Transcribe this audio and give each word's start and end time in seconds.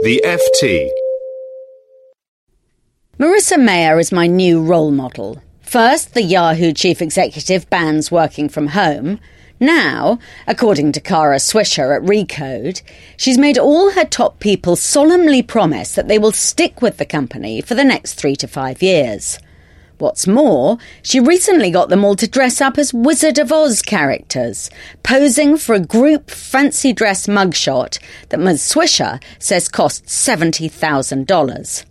The 0.00 0.22
FT. 0.24 0.90
Marissa 3.18 3.60
Mayer 3.60 3.98
is 3.98 4.12
my 4.12 4.28
new 4.28 4.62
role 4.62 4.92
model. 4.92 5.42
First, 5.60 6.14
the 6.14 6.22
Yahoo 6.22 6.72
chief 6.72 7.02
executive 7.02 7.68
bans 7.68 8.12
working 8.12 8.48
from 8.48 8.68
home. 8.68 9.18
Now, 9.58 10.20
according 10.46 10.92
to 10.92 11.00
Kara 11.00 11.38
Swisher 11.38 11.96
at 11.96 12.08
Recode, 12.08 12.80
she's 13.16 13.38
made 13.38 13.58
all 13.58 13.90
her 13.90 14.04
top 14.04 14.38
people 14.38 14.76
solemnly 14.76 15.42
promise 15.42 15.96
that 15.96 16.06
they 16.06 16.20
will 16.20 16.30
stick 16.30 16.80
with 16.80 16.98
the 16.98 17.04
company 17.04 17.60
for 17.60 17.74
the 17.74 17.82
next 17.82 18.14
three 18.14 18.36
to 18.36 18.46
five 18.46 18.80
years. 18.80 19.40
What's 19.98 20.28
more, 20.28 20.78
she 21.02 21.18
recently 21.18 21.72
got 21.72 21.88
them 21.88 22.04
all 22.04 22.14
to 22.16 22.28
dress 22.28 22.60
up 22.60 22.78
as 22.78 22.94
Wizard 22.94 23.38
of 23.38 23.50
Oz 23.50 23.82
characters, 23.82 24.70
posing 25.02 25.56
for 25.56 25.74
a 25.74 25.80
group 25.80 26.30
fancy 26.30 26.92
dress 26.92 27.26
mugshot 27.26 27.98
that 28.28 28.38
Ms. 28.38 28.62
Swisher 28.62 29.20
says 29.40 29.68
cost 29.68 30.04
$70,000. 30.04 31.84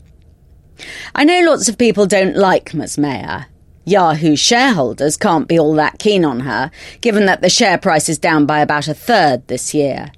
I 1.16 1.24
know 1.26 1.42
lots 1.42 1.68
of 1.68 1.78
people 1.78 2.06
don't 2.06 2.38
like 2.38 2.74
Ms. 2.74 2.98
Mayer. 2.98 3.48
Yahoo 3.84 4.36
shareholders 4.36 5.18
can't 5.18 5.48
be 5.48 5.60
all 5.60 5.74
that 5.74 6.00
keen 6.00 6.24
on 6.24 6.42
her, 6.42 6.72
given 7.02 7.26
that 7.26 7.42
the 7.42 7.50
share 7.50 7.78
price 7.78 8.08
is 8.08 8.18
down 8.18 8.46
by 8.46 8.60
about 8.60 8.88
a 8.88 8.94
third 8.94 9.48
this 9.48 9.74
year. 9.74 10.12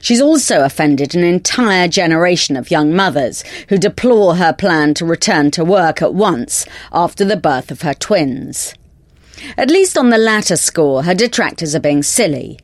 She's 0.00 0.20
also 0.20 0.64
offended 0.64 1.14
an 1.14 1.24
entire 1.24 1.88
generation 1.88 2.56
of 2.56 2.70
young 2.70 2.94
mothers 2.94 3.42
who 3.68 3.78
deplore 3.78 4.36
her 4.36 4.52
plan 4.52 4.94
to 4.94 5.04
return 5.04 5.50
to 5.52 5.64
work 5.64 6.02
at 6.02 6.14
once 6.14 6.66
after 6.92 7.24
the 7.24 7.36
birth 7.36 7.70
of 7.70 7.82
her 7.82 7.94
twins. 7.94 8.74
At 9.56 9.70
least 9.70 9.98
on 9.98 10.10
the 10.10 10.18
latter 10.18 10.56
score, 10.56 11.02
her 11.02 11.14
detractors 11.14 11.74
are 11.74 11.80
being 11.80 12.02
silly. 12.02 12.58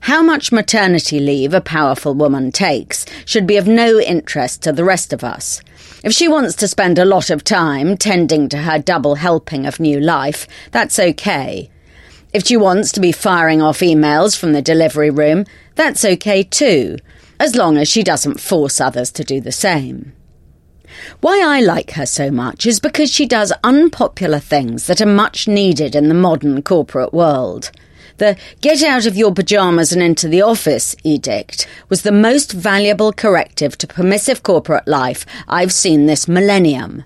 How 0.00 0.22
much 0.22 0.52
maternity 0.52 1.18
leave 1.18 1.52
a 1.52 1.60
powerful 1.60 2.14
woman 2.14 2.52
takes 2.52 3.04
should 3.24 3.46
be 3.46 3.56
of 3.56 3.66
no 3.66 3.98
interest 3.98 4.62
to 4.62 4.72
the 4.72 4.84
rest 4.84 5.12
of 5.12 5.24
us. 5.24 5.60
If 6.04 6.12
she 6.12 6.28
wants 6.28 6.54
to 6.56 6.68
spend 6.68 6.98
a 6.98 7.04
lot 7.04 7.30
of 7.30 7.42
time 7.42 7.96
tending 7.96 8.48
to 8.50 8.58
her 8.58 8.78
double 8.78 9.16
helping 9.16 9.66
of 9.66 9.80
new 9.80 9.98
life, 9.98 10.46
that's 10.70 10.98
okay. 10.98 11.70
If 12.32 12.46
she 12.46 12.56
wants 12.56 12.92
to 12.92 13.00
be 13.00 13.10
firing 13.10 13.62
off 13.62 13.80
emails 13.80 14.38
from 14.38 14.52
the 14.52 14.62
delivery 14.62 15.10
room, 15.10 15.44
that's 15.78 16.04
okay 16.04 16.42
too, 16.42 16.98
as 17.38 17.54
long 17.54 17.76
as 17.76 17.88
she 17.88 18.02
doesn't 18.02 18.40
force 18.40 18.80
others 18.80 19.12
to 19.12 19.22
do 19.22 19.40
the 19.40 19.52
same. 19.52 20.12
Why 21.20 21.40
I 21.40 21.60
like 21.60 21.92
her 21.92 22.04
so 22.04 22.32
much 22.32 22.66
is 22.66 22.80
because 22.80 23.12
she 23.12 23.26
does 23.26 23.52
unpopular 23.62 24.40
things 24.40 24.88
that 24.88 25.00
are 25.00 25.06
much 25.06 25.46
needed 25.46 25.94
in 25.94 26.08
the 26.08 26.14
modern 26.14 26.62
corporate 26.62 27.14
world. 27.14 27.70
The 28.16 28.36
get 28.60 28.82
out 28.82 29.06
of 29.06 29.16
your 29.16 29.32
pyjamas 29.32 29.92
and 29.92 30.02
into 30.02 30.26
the 30.26 30.42
office 30.42 30.96
edict 31.04 31.68
was 31.88 32.02
the 32.02 32.10
most 32.10 32.50
valuable 32.50 33.12
corrective 33.12 33.78
to 33.78 33.86
permissive 33.86 34.42
corporate 34.42 34.88
life 34.88 35.24
I've 35.46 35.72
seen 35.72 36.06
this 36.06 36.26
millennium. 36.26 37.04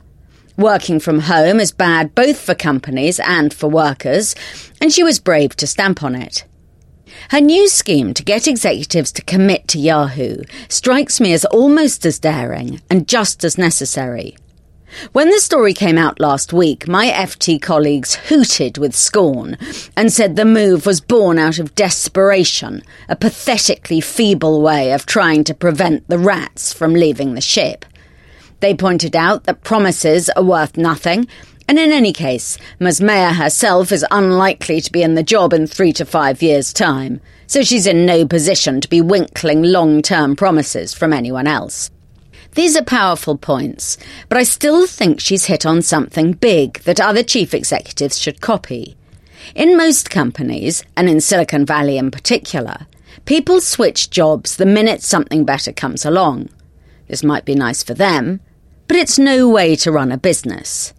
Working 0.57 0.99
from 0.99 1.21
home 1.21 1.61
is 1.61 1.73
bad 1.73 2.15
both 2.15 2.41
for 2.41 2.55
companies 2.55 3.21
and 3.21 3.53
for 3.53 3.69
workers, 3.69 4.35
and 4.81 4.91
she 4.91 5.03
was 5.03 5.21
brave 5.21 5.57
to 5.57 5.67
stamp 5.67 6.03
on 6.03 6.15
it. 6.15 6.47
Her 7.31 7.41
new 7.41 7.69
scheme 7.69 8.15
to 8.15 8.23
get 8.23 8.49
executives 8.49 9.13
to 9.13 9.23
commit 9.23 9.69
to 9.69 9.79
Yahoo 9.79 10.43
strikes 10.69 11.21
me 11.21 11.33
as 11.33 11.45
almost 11.47 12.05
as 12.07 12.19
daring 12.19 12.81
and 12.91 13.09
just 13.09 13.45
as 13.45 13.59
necessary. 13.59 14.37
When 15.13 15.31
the 15.31 15.39
story 15.39 15.73
came 15.73 15.97
out 15.97 16.21
last 16.21 16.53
week, 16.53 16.87
my 16.87 17.09
FT 17.09 17.61
colleagues 17.61 18.15
hooted 18.15 18.77
with 18.77 18.95
scorn 18.95 19.57
and 19.97 20.13
said 20.13 20.37
the 20.37 20.45
move 20.45 20.85
was 20.85 21.01
born 21.01 21.39
out 21.39 21.59
of 21.59 21.75
desperation, 21.75 22.83
a 23.09 23.17
pathetically 23.17 24.03
feeble 24.03 24.61
way 24.61 24.93
of 24.93 25.07
trying 25.07 25.45
to 25.45 25.55
prevent 25.55 26.07
the 26.09 26.19
rats 26.19 26.73
from 26.73 26.93
leaving 26.93 27.35
the 27.35 27.41
ship. 27.41 27.87
They 28.61 28.75
pointed 28.75 29.17
out 29.17 29.45
that 29.45 29.65
promises 29.65 30.29
are 30.31 30.45
worth 30.45 30.77
nothing, 30.77 31.27
and 31.73 31.79
in 31.79 31.91
any 31.91 32.13
case, 32.13 32.59
Ms. 32.81 33.01
Mayer 33.01 33.33
herself 33.33 33.93
is 33.93 34.05
unlikely 34.11 34.83
to 34.83 34.93
be 34.93 35.03
in 35.03 35.15
the 35.15 35.23
job 35.23 35.55
in 35.55 35.67
three 35.67 35.95
to 35.95 36.05
five 36.05 36.43
years' 36.43 36.71
time, 36.71 37.19
so 37.47 37.63
she's 37.63 37.87
in 37.87 38.05
no 38.05 38.27
position 38.27 38.79
to 38.83 38.91
be 38.91 39.01
winkling 39.01 39.63
long 39.63 40.03
term 40.03 40.37
promises 40.37 40.93
from 40.93 41.15
anyone 41.15 41.47
else. 41.47 41.91
These 42.57 42.77
are 42.77 42.85
powerful 42.85 43.39
points, 43.39 43.97
but 44.29 44.37
I 44.37 44.43
still 44.43 44.87
think 44.87 45.19
she's 45.19 45.47
hit 45.47 45.65
on 45.65 45.81
something 45.81 46.33
big 46.33 46.81
that 46.81 47.01
other 47.01 47.23
chief 47.23 47.55
executives 47.55 48.19
should 48.19 48.43
copy. 48.43 48.95
In 49.55 49.75
most 49.75 50.11
companies, 50.11 50.85
and 50.95 51.09
in 51.09 51.23
Silicon 51.23 51.65
Valley 51.65 51.97
in 51.97 52.11
particular, 52.11 52.87
people 53.25 53.63
switch 53.63 54.11
jobs 54.11 54.57
the 54.57 54.67
minute 54.67 55.03
something 55.03 55.47
better 55.47 55.73
comes 55.73 56.05
along. 56.05 56.51
This 57.09 57.25
might 57.25 57.47
be 57.47 57.55
nice 57.55 57.83
for 57.83 57.95
them, 57.95 58.41
but 58.89 58.99
it's 58.99 59.19
no 59.19 59.49
way 59.49 59.75
to 59.77 59.91
run 59.91 60.13
a 60.13 60.19
business. 60.19 60.93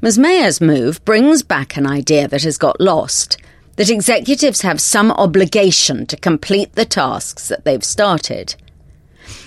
Ms. 0.00 0.18
Mayer's 0.18 0.60
move 0.60 1.04
brings 1.04 1.42
back 1.42 1.76
an 1.76 1.86
idea 1.86 2.28
that 2.28 2.42
has 2.42 2.58
got 2.58 2.80
lost 2.80 3.38
that 3.76 3.90
executives 3.90 4.62
have 4.62 4.80
some 4.80 5.10
obligation 5.12 6.06
to 6.06 6.16
complete 6.16 6.72
the 6.74 6.84
tasks 6.84 7.48
that 7.48 7.64
they've 7.64 7.84
started. 7.84 8.54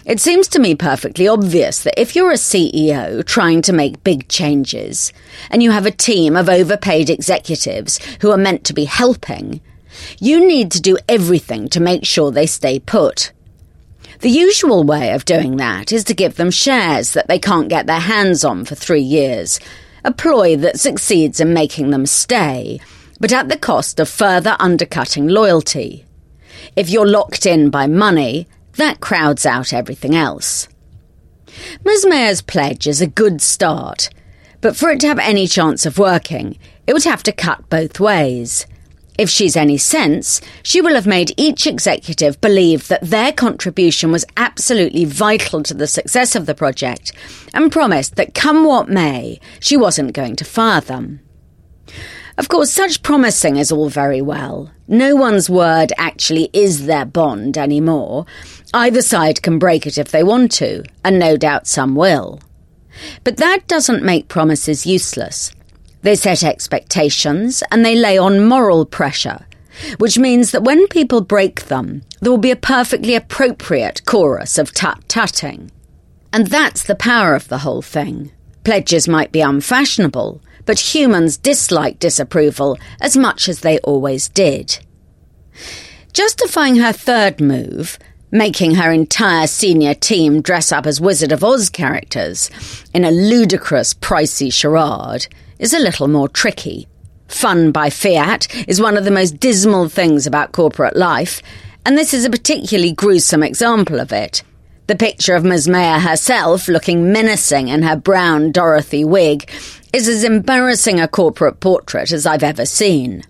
It 0.05 0.19
seems 0.19 0.47
to 0.49 0.59
me 0.59 0.75
perfectly 0.75 1.27
obvious 1.27 1.83
that 1.83 1.99
if 1.99 2.15
you're 2.15 2.31
a 2.31 2.35
CEO 2.35 3.25
trying 3.25 3.61
to 3.63 3.73
make 3.73 4.03
big 4.03 4.27
changes, 4.27 5.13
and 5.49 5.61
you 5.61 5.71
have 5.71 5.85
a 5.85 5.91
team 5.91 6.35
of 6.35 6.49
overpaid 6.49 7.09
executives 7.09 7.99
who 8.21 8.31
are 8.31 8.37
meant 8.37 8.63
to 8.65 8.73
be 8.73 8.85
helping, 8.85 9.61
you 10.19 10.45
need 10.45 10.71
to 10.71 10.81
do 10.81 10.97
everything 11.07 11.69
to 11.69 11.79
make 11.79 12.05
sure 12.05 12.31
they 12.31 12.45
stay 12.45 12.79
put. 12.79 13.31
The 14.19 14.29
usual 14.29 14.83
way 14.83 15.11
of 15.11 15.25
doing 15.25 15.57
that 15.57 15.91
is 15.91 16.03
to 16.05 16.15
give 16.15 16.35
them 16.35 16.51
shares 16.51 17.13
that 17.13 17.27
they 17.27 17.37
can't 17.37 17.69
get 17.69 17.85
their 17.85 17.99
hands 17.99 18.43
on 18.43 18.65
for 18.65 18.73
three 18.73 19.01
years, 19.01 19.59
a 20.03 20.13
ploy 20.13 20.55
that 20.57 20.79
succeeds 20.79 21.39
in 21.39 21.53
making 21.53 21.89
them 21.89 22.05
stay, 22.05 22.79
but 23.19 23.33
at 23.33 23.49
the 23.49 23.57
cost 23.57 23.99
of 23.99 24.09
further 24.09 24.55
undercutting 24.59 25.27
loyalty. 25.27 26.05
If 26.75 26.89
you're 26.89 27.07
locked 27.07 27.45
in 27.45 27.69
by 27.69 27.87
money, 27.87 28.47
that 28.73 28.99
crowds 28.99 29.45
out 29.45 29.73
everything 29.73 30.15
else. 30.15 30.67
Ms. 31.83 32.05
Mayer's 32.07 32.41
pledge 32.41 32.87
is 32.87 33.01
a 33.01 33.07
good 33.07 33.41
start, 33.41 34.09
but 34.61 34.75
for 34.75 34.89
it 34.89 34.99
to 35.01 35.07
have 35.07 35.19
any 35.19 35.47
chance 35.47 35.85
of 35.85 35.97
working, 35.97 36.57
it 36.85 36.93
would 36.93 37.03
have 37.03 37.23
to 37.23 37.31
cut 37.31 37.69
both 37.69 37.99
ways. 37.99 38.65
If 39.17 39.29
she's 39.31 39.55
any 39.55 39.77
sense, 39.77 40.41
she 40.61 40.79
will 40.79 40.93
have 40.93 41.07
made 41.07 41.33
each 41.37 41.65
executive 41.65 42.39
believe 42.39 42.87
that 42.87 43.01
their 43.01 43.31
contribution 43.31 44.11
was 44.11 44.25
absolutely 44.37 45.05
vital 45.05 45.63
to 45.63 45.73
the 45.73 45.87
success 45.87 46.35
of 46.35 46.45
the 46.45 46.53
project 46.53 47.13
and 47.53 47.71
promised 47.71 48.15
that 48.15 48.35
come 48.35 48.63
what 48.63 48.89
may, 48.89 49.39
she 49.59 49.75
wasn't 49.75 50.13
going 50.13 50.35
to 50.35 50.45
fire 50.45 50.81
them. 50.81 51.21
Of 52.37 52.49
course, 52.49 52.71
such 52.71 53.01
promising 53.01 53.57
is 53.57 53.71
all 53.71 53.89
very 53.89 54.21
well. 54.21 54.71
No 54.87 55.15
one's 55.15 55.49
word 55.49 55.91
actually 55.97 56.51
is 56.53 56.85
their 56.85 57.05
bond 57.05 57.57
anymore. 57.57 58.27
Either 58.75 59.01
side 59.01 59.41
can 59.41 59.57
break 59.57 59.87
it 59.87 59.97
if 59.97 60.11
they 60.11 60.21
want 60.21 60.51
to, 60.53 60.83
and 61.03 61.17
no 61.17 61.35
doubt 61.35 61.65
some 61.65 61.95
will. 61.95 62.39
But 63.23 63.37
that 63.37 63.67
doesn't 63.67 64.03
make 64.03 64.27
promises 64.27 64.85
useless. 64.85 65.51
They 66.01 66.15
set 66.15 66.43
expectations 66.43 67.63
and 67.71 67.85
they 67.85 67.95
lay 67.95 68.17
on 68.17 68.45
moral 68.45 68.85
pressure, 68.85 69.45
which 69.97 70.17
means 70.17 70.51
that 70.51 70.63
when 70.63 70.87
people 70.87 71.21
break 71.21 71.65
them, 71.65 72.03
there 72.21 72.31
will 72.31 72.37
be 72.37 72.51
a 72.51 72.55
perfectly 72.55 73.15
appropriate 73.15 74.05
chorus 74.05 74.57
of 74.57 74.73
tut-tutting. 74.73 75.71
And 76.33 76.47
that's 76.47 76.83
the 76.83 76.95
power 76.95 77.35
of 77.35 77.47
the 77.47 77.59
whole 77.59 77.81
thing. 77.81 78.31
Pledges 78.63 79.07
might 79.07 79.31
be 79.31 79.41
unfashionable, 79.41 80.41
but 80.65 80.93
humans 80.93 81.37
dislike 81.37 81.99
disapproval 81.99 82.77
as 82.99 83.15
much 83.15 83.47
as 83.47 83.61
they 83.61 83.79
always 83.79 84.27
did. 84.29 84.79
Justifying 86.13 86.75
her 86.77 86.91
third 86.91 87.39
move, 87.39 87.97
making 88.31 88.75
her 88.75 88.91
entire 88.91 89.47
senior 89.47 89.93
team 89.93 90.41
dress 90.41 90.71
up 90.71 90.85
as 90.85 90.99
Wizard 90.99 91.31
of 91.31 91.43
Oz 91.43 91.69
characters 91.69 92.49
in 92.93 93.05
a 93.05 93.11
ludicrous, 93.11 93.93
pricey 93.93 94.51
charade, 94.51 95.27
is 95.59 95.73
a 95.73 95.79
little 95.79 96.07
more 96.07 96.29
tricky. 96.29 96.87
Fun 97.27 97.71
by 97.71 97.89
fiat 97.89 98.47
is 98.67 98.81
one 98.81 98.97
of 98.97 99.03
the 99.03 99.11
most 99.11 99.39
dismal 99.39 99.89
things 99.89 100.25
about 100.25 100.51
corporate 100.51 100.95
life, 100.95 101.41
And 101.87 101.97
this 101.97 102.13
is 102.13 102.25
a 102.25 102.29
particularly 102.29 102.91
gruesome 102.91 103.43
example 103.43 104.01
of 104.01 104.11
it. 104.11 104.43
The 104.87 104.95
picture 104.95 105.35
of 105.35 105.45
Ms. 105.45 105.69
Mayer 105.69 105.99
herself, 105.99 106.67
looking 106.67 107.13
menacing 107.13 107.69
in 107.69 107.83
her 107.83 107.95
brown 107.95 108.51
Dorothy 108.51 109.05
wig, 109.05 109.49
is 109.93 110.09
as 110.09 110.25
embarrassing 110.25 110.99
a 110.99 111.07
corporate 111.07 111.61
portrait 111.61 112.11
as 112.11 112.25
I've 112.25 112.43
ever 112.43 112.65
seen. 112.65 113.23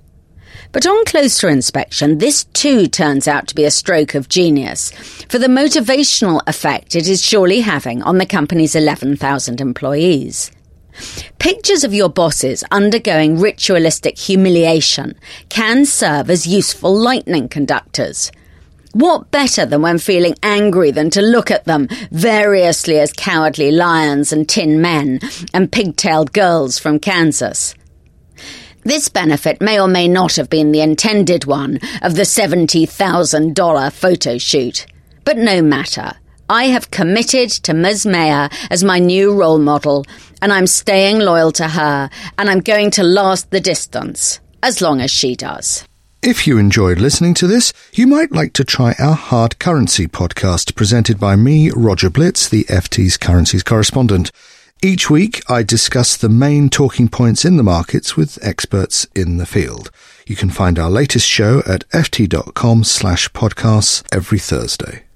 But 0.72 0.88
on 0.88 1.06
closer 1.06 1.50
inspection, 1.50 2.18
this 2.18 2.46
too 2.46 2.88
turns 2.88 3.28
out 3.28 3.48
to 3.48 3.56
be 3.56 3.64
a 3.64 3.72
stroke 3.72 4.16
of 4.16 4.28
genius 4.28 4.92
for 5.30 5.38
the 5.38 5.48
motivational 5.48 6.42
effect 6.48 6.96
it 6.96 7.08
is 7.08 7.24
surely 7.24 7.60
having 7.60 8.02
on 8.02 8.18
the 8.18 8.26
company's 8.26 8.76
11,000 8.76 9.62
employees. 9.62 10.52
Pictures 11.40 11.84
of 11.84 11.94
your 11.94 12.10
bosses 12.10 12.64
undergoing 12.72 13.40
ritualistic 13.40 14.18
humiliation 14.18 15.18
can 15.50 15.86
serve 15.86 16.30
as 16.30 16.48
useful 16.48 16.96
lightning 16.96 17.48
conductors. 17.48 18.32
What 18.94 19.30
better 19.30 19.66
than 19.66 19.82
when 19.84 20.00
feeling 20.00 20.36
angry 20.42 20.92
than 20.92 21.10
to 21.12 21.22
look 21.22 21.52
at 21.52 21.66
them 21.66 21.88
variously 22.10 23.00
as 23.00 23.14
cowardly 23.14 23.72
lions 23.72 24.34
and 24.34 24.50
tin 24.50 24.82
men 24.82 25.20
and 25.54 25.72
pigtailed 25.72 26.34
girls 26.34 26.80
from 26.80 27.00
Kansas? 27.00 27.76
This 28.84 29.10
benefit 29.10 29.62
may 29.62 29.80
or 29.80 29.88
may 29.88 30.08
not 30.08 30.38
have 30.38 30.50
been 30.50 30.72
the 30.72 30.82
intended 30.82 31.46
one 31.46 31.80
of 32.02 32.16
the 32.16 32.24
$70,000 32.24 33.92
photo 33.92 34.38
shoot. 34.38 34.86
But 35.26 35.38
no 35.38 35.62
matter. 35.62 36.14
I 36.50 36.66
have 36.66 36.92
committed 36.92 37.50
to 37.50 37.74
Ms. 37.74 38.06
Mayer 38.06 38.50
as 38.70 38.84
my 38.84 39.00
new 39.00 39.34
role 39.34 39.60
model, 39.60 40.06
and 40.42 40.54
I'm 40.54 40.68
staying 40.68 41.20
loyal 41.20 41.52
to 41.54 41.68
her, 41.68 42.10
and 42.38 42.50
I'm 42.50 42.62
going 42.62 42.92
to 42.92 43.04
last 43.04 43.52
the 43.52 43.60
distance, 43.60 44.40
as 44.64 44.82
long 44.82 45.02
as 45.02 45.12
she 45.12 45.36
does. 45.36 45.84
If 46.24 46.48
you 46.48 46.58
enjoyed 46.58 47.00
listening 47.00 47.34
to 47.36 47.48
this, 47.48 47.74
you 47.94 48.08
might 48.08 48.32
like 48.32 48.54
to 48.54 48.64
try 48.64 48.96
our 48.98 49.16
Hard 49.16 49.60
Currency 49.60 50.08
podcast 50.08 50.76
presented 50.76 51.20
by 51.20 51.36
me, 51.36 51.70
Roger 51.72 52.10
Blitz, 52.10 52.48
the 52.48 52.64
FT's 52.66 53.18
currencies 53.18 53.64
correspondent. 53.64 54.32
Each 54.82 55.10
week, 55.10 55.42
I 55.50 55.64
discuss 55.64 56.16
the 56.16 56.30
main 56.30 56.70
talking 56.70 57.10
points 57.10 57.44
in 57.44 57.58
the 57.58 57.64
markets 57.64 58.16
with 58.16 58.40
experts 58.42 59.06
in 59.16 59.38
the 59.38 59.46
field. 59.46 59.92
You 60.26 60.36
can 60.36 60.50
find 60.50 60.80
our 60.80 60.90
latest 60.90 61.28
show 61.28 61.60
at 61.68 61.88
ft.com 61.90 62.84
slash 62.84 63.30
podcasts 63.30 64.04
every 64.12 64.40
Thursday. 64.40 65.07